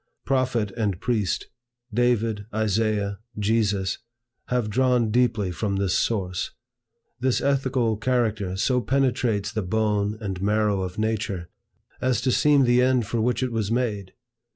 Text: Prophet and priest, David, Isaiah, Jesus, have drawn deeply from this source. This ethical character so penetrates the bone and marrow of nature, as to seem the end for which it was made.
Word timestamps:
Prophet 0.25 0.71
and 0.71 0.99
priest, 0.99 1.45
David, 1.93 2.47
Isaiah, 2.51 3.19
Jesus, 3.37 3.99
have 4.47 4.67
drawn 4.67 5.11
deeply 5.11 5.51
from 5.51 5.75
this 5.75 5.93
source. 5.93 6.53
This 7.19 7.39
ethical 7.39 7.97
character 7.97 8.57
so 8.57 8.81
penetrates 8.81 9.51
the 9.51 9.61
bone 9.61 10.17
and 10.19 10.41
marrow 10.41 10.81
of 10.81 10.97
nature, 10.97 11.49
as 12.01 12.19
to 12.21 12.31
seem 12.31 12.63
the 12.63 12.81
end 12.81 13.05
for 13.05 13.21
which 13.21 13.43
it 13.43 13.51
was 13.51 13.69
made. 13.71 14.13